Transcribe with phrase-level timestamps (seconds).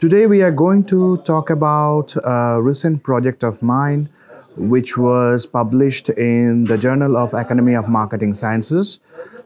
[0.00, 4.08] Today, we are going to talk about a recent project of mine,
[4.56, 9.00] which was published in the Journal of Academy of Marketing Sciences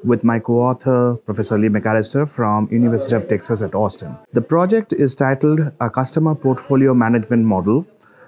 [0.04, 4.14] with my co-author, Professor Leigh McAlister from University of Texas at Austin.
[4.34, 7.86] The project is titled A Customer Portfolio Management Model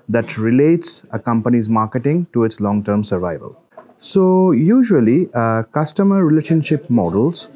[0.09, 3.61] that relates a company's marketing to its long-term survival.
[3.99, 7.51] So usually, uh, customer relationship models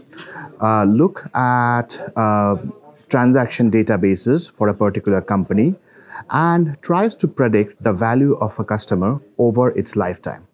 [0.61, 2.57] uh, look at uh,
[3.09, 5.75] transaction databases for a particular company
[6.31, 10.47] and tries to predict the value of a customer over its lifetime.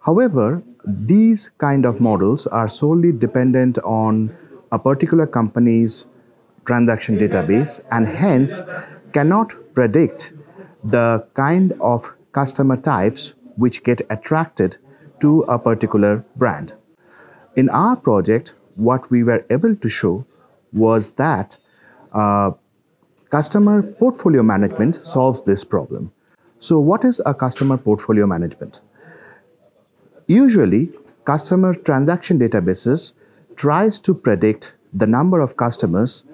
[0.00, 4.34] However, these kind of models are solely dependent on
[4.72, 6.06] a particular company's
[6.66, 8.62] transaction database and hence
[9.12, 10.34] cannot predict
[10.82, 14.76] the kind of customer types which get attracted
[15.20, 16.74] to a particular brand.
[17.56, 20.26] In our project, what we were able to show
[20.72, 21.56] was that
[22.14, 22.52] Uh,
[23.30, 26.12] customer portfolio management solves this problem.
[26.58, 28.80] So, what is a customer portfolio management?
[30.28, 30.92] Usually,
[31.24, 33.14] customer transaction databases
[33.56, 36.24] tries to predict the number of customers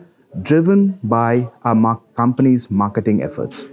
[0.42, 3.66] driven by a mar- company's marketing efforts.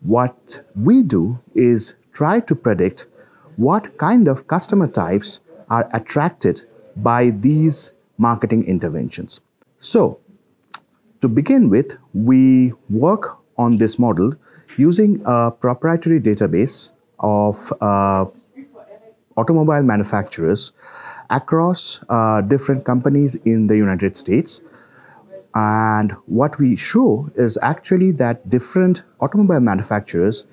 [0.00, 3.06] What we do is try to predict
[3.56, 9.40] what kind of customer types are attracted by these marketing interventions.
[9.78, 10.18] So,
[11.24, 14.34] to begin with, we work on this model
[14.76, 18.26] using a proprietary database of uh,
[19.34, 20.72] automobile manufacturers
[21.30, 24.60] across uh, different companies in the United States.
[25.54, 30.44] And what we show is actually that different automobile manufacturers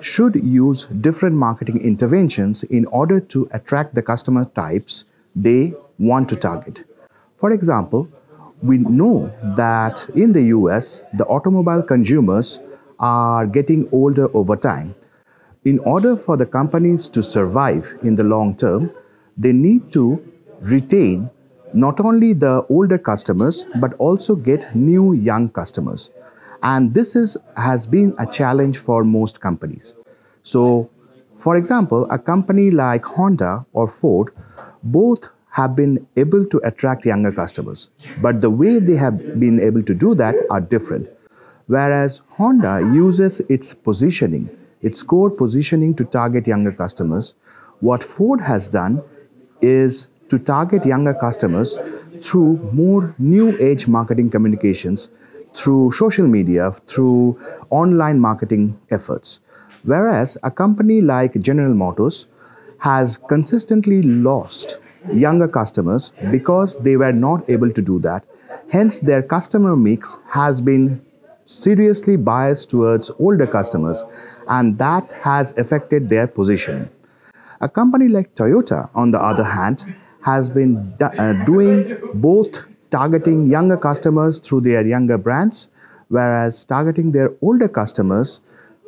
[0.00, 5.04] should use different marketing interventions in order to attract the customer types
[5.36, 6.84] they want to target.
[7.34, 8.08] For example,
[8.64, 12.60] we know that in the US, the automobile consumers
[12.98, 14.94] are getting older over time.
[15.66, 18.90] In order for the companies to survive in the long term,
[19.36, 20.22] they need to
[20.60, 21.30] retain
[21.74, 26.10] not only the older customers but also get new young customers.
[26.62, 29.94] And this is, has been a challenge for most companies.
[30.42, 30.88] So,
[31.36, 34.30] for example, a company like Honda or Ford
[34.82, 37.90] both have been able to attract younger customers.
[38.20, 41.08] But the way they have been able to do that are different.
[41.66, 44.50] Whereas Honda uses its positioning,
[44.82, 47.34] its core positioning to target younger customers,
[47.80, 49.00] what Ford has done
[49.62, 51.78] is to target younger customers
[52.20, 55.08] through more new age marketing communications,
[55.54, 57.38] through social media, through
[57.70, 59.40] online marketing efforts.
[59.84, 62.26] Whereas a company like General Motors
[62.80, 64.80] has consistently lost
[65.12, 68.24] younger customers because they were not able to do that.
[68.70, 71.04] Hence, their customer mix has been
[71.46, 74.02] seriously biased towards older customers,
[74.48, 76.88] and that has affected their position.
[77.60, 79.84] A company like Toyota, on the other hand,
[80.22, 85.68] has been uh, doing both targeting younger customers through their younger brands,
[86.08, 88.40] whereas targeting their older customers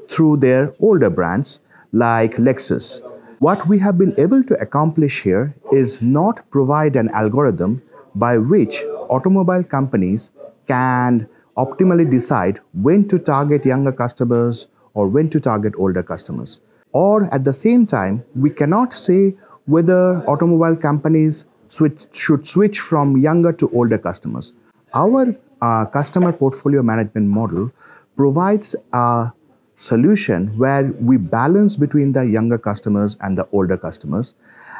[0.08, 1.60] through their older brands
[1.92, 3.02] like Lexus.
[3.38, 7.82] What we have been able to accomplish here is not provide an algorithm
[8.14, 10.30] by which automobile companies
[10.66, 16.62] can optimally decide when to target younger customers or when to target older customers.
[16.92, 19.36] Or at the same time, we cannot say
[19.66, 24.54] whether automobile companies switch, should switch from younger to older customers.
[24.94, 27.70] Our uh, customer portfolio management model
[28.16, 29.32] provides a
[29.76, 34.34] solution where we balance between the younger customers and the older customers.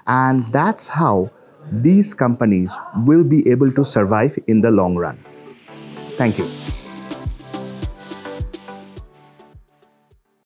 [0.06, 1.30] And that's how
[1.70, 5.24] these companies will be able to survive in the long run.
[6.16, 6.46] Thank you.